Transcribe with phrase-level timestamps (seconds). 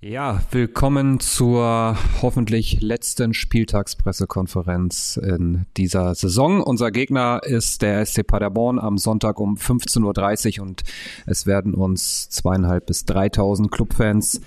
[0.00, 6.62] Ja, willkommen zur hoffentlich letzten Spieltagspressekonferenz in dieser Saison.
[6.62, 10.84] Unser Gegner ist der SC Paderborn am Sonntag um 15.30 Uhr und
[11.26, 14.40] es werden uns zweieinhalb bis 3000 Clubfans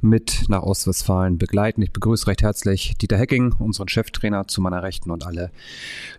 [0.00, 1.82] mit nach Ostwestfalen begleiten.
[1.82, 5.50] Ich begrüße recht herzlich Dieter Hecking, unseren Cheftrainer zu meiner Rechten und alle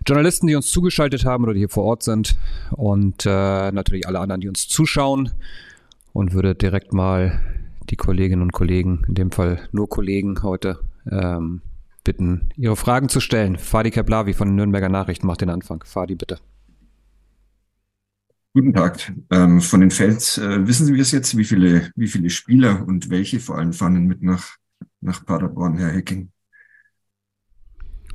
[0.06, 2.36] Journalisten, die uns zugeschaltet haben oder die hier vor Ort sind
[2.72, 5.30] und äh, natürlich alle anderen, die uns zuschauen
[6.12, 7.40] und würde direkt mal
[7.94, 11.62] die Kolleginnen und Kollegen, in dem Fall nur Kollegen heute, ähm,
[12.02, 13.56] bitten, ihre Fragen zu stellen.
[13.56, 15.84] Fadi Keblavi von den Nürnberger Nachrichten macht den Anfang.
[15.86, 16.40] Fadi, bitte.
[18.52, 19.12] Guten Tag.
[19.30, 23.10] Ähm, von den Fans, äh, wissen Sie es jetzt, wie viele, wie viele Spieler und
[23.10, 24.56] welche vor allem fahren mit nach,
[25.00, 26.30] nach Paderborn, Herr Hecking?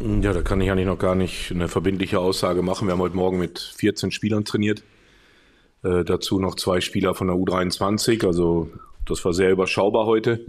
[0.02, 2.90] Ja, da kann ich eigentlich noch gar nicht eine verbindliche Aussage machen.
[2.90, 4.84] Wir haben heute Morgen mit 14 Spielern trainiert.
[5.84, 8.70] Äh, dazu noch zwei Spieler von der U23, also
[9.10, 10.46] das war sehr überschaubar heute.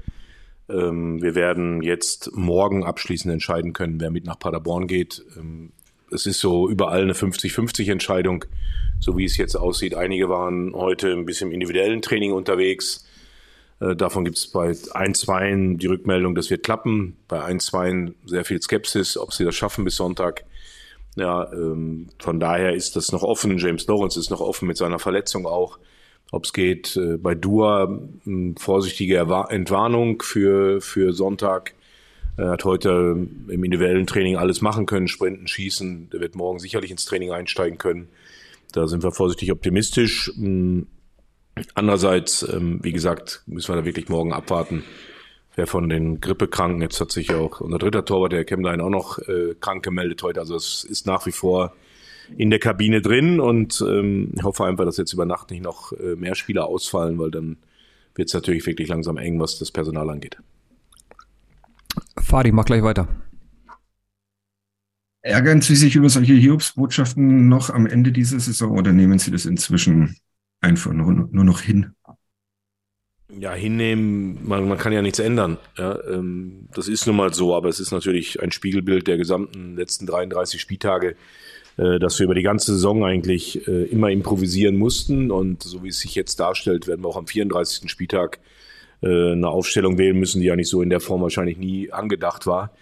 [0.68, 5.24] Ähm, wir werden jetzt morgen abschließend entscheiden können, wer mit nach Paderborn geht.
[5.36, 5.72] Ähm,
[6.12, 8.44] es ist so überall eine 50-50 Entscheidung,
[8.98, 9.94] so wie es jetzt aussieht.
[9.94, 13.06] Einige waren heute ein bisschen im individuellen Training unterwegs.
[13.80, 17.16] Äh, davon gibt es bei ein, zwei die Rückmeldung, das wird klappen.
[17.28, 20.44] Bei ein, zwei sehr viel Skepsis, ob sie das schaffen bis Sonntag.
[21.16, 23.58] Ja, ähm, von daher ist das noch offen.
[23.58, 25.78] James Lawrence ist noch offen mit seiner Verletzung auch
[26.30, 26.96] ob es geht.
[26.96, 28.00] Äh, bei Dua
[28.56, 31.74] vorsichtige Entwarnung für, für Sonntag.
[32.36, 36.10] Er hat heute im individuellen Training alles machen können, sprinten, schießen.
[36.10, 38.08] Der wird morgen sicherlich ins Training einsteigen können.
[38.72, 40.32] Da sind wir vorsichtig optimistisch.
[41.74, 44.84] Andererseits, ähm, wie gesagt, müssen wir da wirklich morgen abwarten,
[45.56, 49.18] wer von den Grippekranken, jetzt hat sich auch unser dritter Torwart, der Kemlein, auch noch
[49.18, 50.40] äh, krank gemeldet heute.
[50.40, 51.74] Also es ist nach wie vor
[52.36, 56.16] in der Kabine drin und ähm, hoffe einfach, dass jetzt über Nacht nicht noch äh,
[56.16, 57.56] mehr Spieler ausfallen, weil dann
[58.14, 60.38] wird es natürlich wirklich langsam eng, was das Personal angeht.
[62.18, 63.08] Fadi, mach gleich weiter.
[65.22, 69.44] Ärgern Sie sich über solche Hiobsbotschaften noch am Ende dieser Saison oder nehmen Sie das
[69.44, 70.16] inzwischen
[70.60, 71.92] einfach nur, nur noch hin?
[73.38, 75.58] Ja, hinnehmen, man, man kann ja nichts ändern.
[75.78, 79.76] Ja, ähm, das ist nun mal so, aber es ist natürlich ein Spiegelbild der gesamten
[79.76, 81.16] letzten 33 Spieltage.
[81.80, 85.30] Äh, dass wir über die ganze Saison eigentlich äh, immer improvisieren mussten.
[85.30, 87.90] Und so wie es sich jetzt darstellt, werden wir auch am 34.
[87.90, 88.38] Spieltag
[89.02, 92.46] äh, eine Aufstellung wählen müssen, die ja nicht so in der Form wahrscheinlich nie angedacht
[92.46, 92.72] war.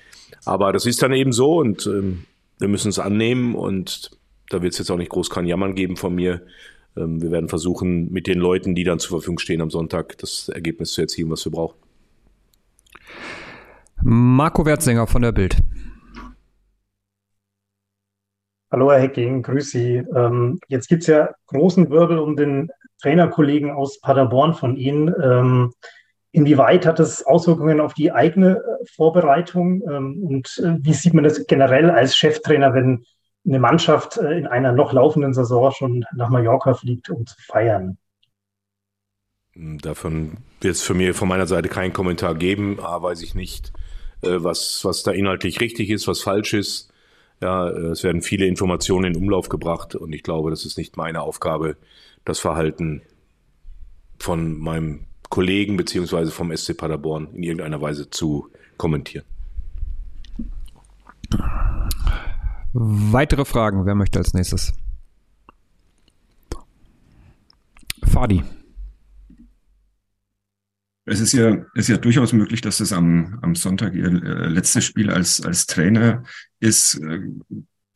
[0.44, 2.25] Aber das ist dann eben so und ähm,
[2.59, 4.10] wir müssen es annehmen und
[4.50, 6.42] da wird es jetzt auch nicht groß kein Jammern geben von mir.
[6.98, 10.48] Ähm, wir werden versuchen, mit den Leuten, die dann zur Verfügung stehen am Sonntag, das
[10.48, 11.76] Ergebnis zu erzielen, was wir brauchen.
[14.03, 15.56] Marco Wertsänger von der Bild.
[18.70, 20.04] Hallo Herr Hecking, grüß Sie.
[20.14, 22.70] Ähm, jetzt gibt es ja großen Wirbel um den
[23.00, 25.12] Trainerkollegen aus Paderborn von Ihnen.
[25.22, 25.72] Ähm,
[26.32, 29.82] inwieweit hat das Auswirkungen auf die eigene äh, Vorbereitung?
[29.91, 33.04] Ähm, und äh, wie sieht man das generell als Cheftrainer, wenn
[33.47, 37.99] eine Mannschaft äh, in einer noch laufenden Saison schon nach Mallorca fliegt, um zu feiern?
[39.54, 42.78] Davon wird es für mich von meiner Seite keinen Kommentar geben.
[42.81, 43.72] A, weiß ich nicht,
[44.22, 46.93] äh, was, was da inhaltlich richtig ist, was falsch ist.
[47.41, 51.22] Ja, es werden viele Informationen in Umlauf gebracht und ich glaube, das ist nicht meine
[51.22, 51.77] Aufgabe,
[52.25, 53.03] das Verhalten
[54.19, 59.25] von meinem Kollegen beziehungsweise vom SC Paderborn in irgendeiner Weise zu kommentieren.
[62.81, 64.72] Weitere Fragen, wer möchte als nächstes?
[68.05, 68.44] Fadi.
[71.05, 74.84] Es ist ja, ist ja durchaus möglich, dass es am, am Sonntag Ihr äh, letztes
[74.84, 76.22] Spiel als, als Trainer
[76.61, 77.00] ist.
[77.03, 77.22] Äh,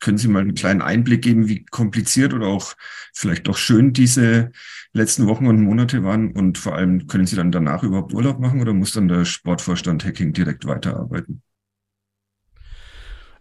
[0.01, 2.73] können Sie mal einen kleinen Einblick geben, wie kompliziert oder auch
[3.13, 4.51] vielleicht doch schön diese
[4.91, 6.33] letzten Wochen und Monate waren?
[6.33, 10.03] Und vor allem, können Sie dann danach überhaupt Urlaub machen oder muss dann der Sportvorstand
[10.03, 11.41] Hacking direkt weiterarbeiten?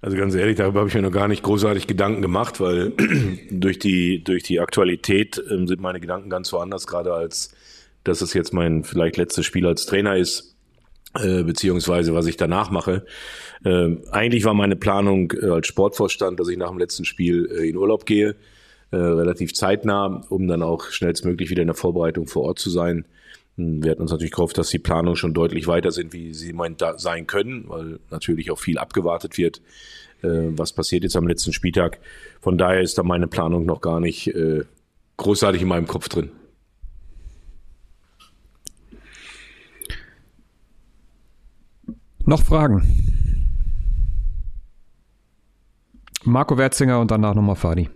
[0.02, 2.92] Also ganz ehrlich, darüber habe ich mir noch gar nicht großartig Gedanken gemacht, weil
[3.50, 7.54] durch die, durch die Aktualität äh, sind meine Gedanken ganz woanders, gerade als
[8.02, 10.56] dass es jetzt mein vielleicht letztes Spiel als Trainer ist,
[11.14, 13.06] äh, beziehungsweise was ich danach mache.
[13.64, 17.68] Äh, eigentlich war meine Planung äh, als Sportvorstand, dass ich nach dem letzten Spiel äh,
[17.68, 18.34] in Urlaub gehe,
[18.90, 23.04] äh, relativ zeitnah, um dann auch schnellstmöglich wieder in der Vorbereitung vor Ort zu sein.
[23.56, 26.50] Hm, wir hatten uns natürlich gehofft, dass die Planungen schon deutlich weiter sind, wie sie
[26.50, 26.56] im
[26.96, 29.60] sein können, weil natürlich auch viel abgewartet wird,
[30.22, 31.98] äh, was passiert jetzt am letzten Spieltag.
[32.40, 34.64] Von daher ist da meine Planung noch gar nicht äh,
[35.16, 36.30] großartig in meinem Kopf drin.
[42.24, 42.82] Noch Fragen?
[46.24, 47.90] Marco Werzinger und danach nochmal Fadi.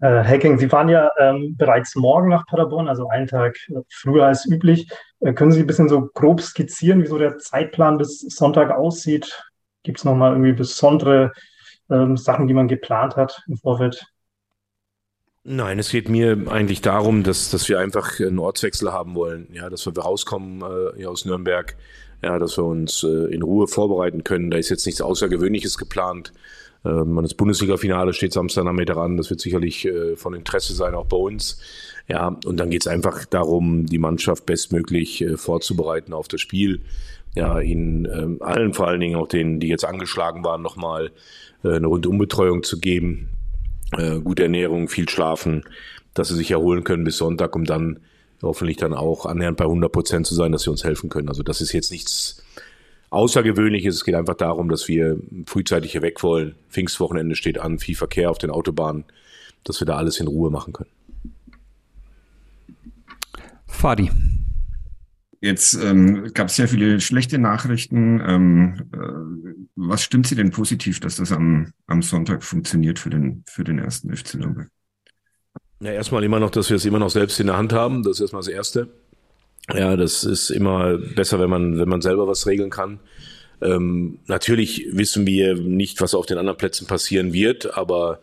[0.00, 3.56] Äh, Hacking, Sie fahren ja ähm, bereits morgen nach Paderborn, also einen Tag
[3.90, 4.88] früher als üblich.
[5.20, 9.44] Äh, können Sie ein bisschen so grob skizzieren, wie so der Zeitplan bis Sonntag aussieht?
[9.82, 11.32] Gibt es nochmal irgendwie besondere
[11.90, 14.06] ähm, Sachen, die man geplant hat im Vorfeld?
[15.42, 19.48] Nein, es geht mir eigentlich darum, dass, dass wir einfach einen Ortswechsel haben wollen.
[19.52, 20.62] Ja, dass wir rauskommen
[20.96, 21.76] äh, aus Nürnberg,
[22.22, 24.50] ja, dass wir uns äh, in Ruhe vorbereiten können.
[24.50, 26.32] Da ist jetzt nichts Außergewöhnliches geplant.
[26.84, 29.16] Ähm, das Bundesliga-Finale steht Samstagnachmittag an.
[29.16, 31.60] Das wird sicherlich äh, von Interesse sein, auch bei uns.
[32.08, 36.80] Ja, und dann geht es einfach darum, die Mannschaft bestmöglich äh, vorzubereiten auf das Spiel.
[37.36, 41.12] Ja, ihnen ähm, allen, vor allen Dingen auch denen, die jetzt angeschlagen waren, nochmal
[41.62, 43.28] äh, eine Rundumbetreuung zu geben
[44.22, 45.64] gute Ernährung, viel Schlafen,
[46.14, 47.98] dass sie sich erholen können bis Sonntag, um dann
[48.40, 51.28] hoffentlich dann auch annähernd bei 100 Prozent zu sein, dass sie uns helfen können.
[51.28, 52.42] Also das ist jetzt nichts
[53.10, 53.96] Außergewöhnliches.
[53.96, 56.54] Es geht einfach darum, dass wir frühzeitig hier weg wollen.
[56.68, 59.04] Pfingstwochenende steht an, viel Verkehr auf den Autobahnen,
[59.64, 60.90] dass wir da alles in Ruhe machen können.
[63.66, 64.10] Fadi.
[65.42, 68.20] Jetzt ähm, gab es sehr viele schlechte Nachrichten.
[68.26, 73.42] Ähm, äh, was stimmt Sie denn positiv, dass das am, am Sonntag funktioniert für den,
[73.46, 74.68] für den ersten FC Nürnberg?
[75.80, 78.02] Ja, erstmal immer noch, dass wir es immer noch selbst in der Hand haben.
[78.02, 78.92] Das ist erstmal das Erste.
[79.74, 82.98] Ja, das ist immer besser, wenn man, wenn man selber was regeln kann.
[83.62, 88.20] Ähm, natürlich wissen wir nicht, was auf den anderen Plätzen passieren wird, aber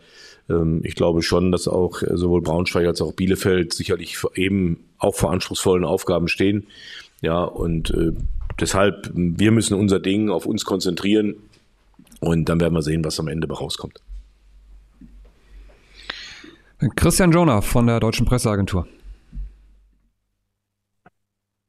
[0.50, 5.32] ähm, ich glaube schon, dass auch sowohl Braunschweig als auch Bielefeld sicherlich eben auch vor
[5.32, 6.68] anspruchsvollen Aufgaben stehen.
[7.22, 8.12] Ja, und äh,
[8.60, 11.36] deshalb, wir müssen unser Ding auf uns konzentrieren
[12.20, 14.02] und dann werden wir sehen, was am Ende rauskommt.
[16.96, 18.88] Christian Jonah von der Deutschen Presseagentur.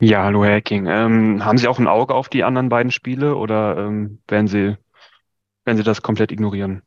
[0.01, 0.87] Ja, hallo Herr Hacking.
[0.87, 4.77] Ähm, haben Sie auch ein Auge auf die anderen beiden Spiele oder ähm, werden Sie,
[5.65, 6.83] werden Sie das komplett ignorieren?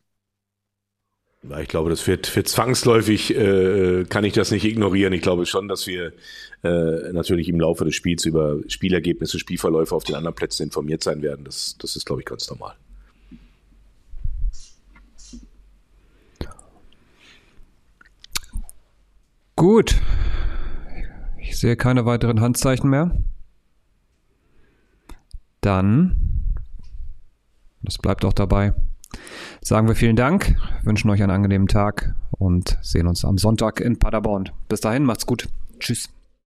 [1.59, 5.11] Ich glaube, das wird, wird zwangsläufig, äh, kann ich das nicht ignorieren.
[5.11, 6.13] Ich glaube schon, dass wir
[6.63, 11.21] äh, natürlich im Laufe des Spiels über Spielergebnisse, Spielverläufe auf den anderen Plätzen informiert sein
[11.21, 11.43] werden.
[11.43, 12.75] Das, das ist, glaube ich, ganz normal.
[19.55, 19.95] Gut.
[21.51, 23.11] Ich sehe keine weiteren Handzeichen mehr.
[25.59, 26.45] Dann,
[27.81, 28.73] das bleibt auch dabei,
[29.61, 33.99] sagen wir vielen Dank, wünschen euch einen angenehmen Tag und sehen uns am Sonntag in
[33.99, 34.49] Paderborn.
[34.69, 35.49] Bis dahin, macht's gut.
[35.77, 36.09] Tschüss.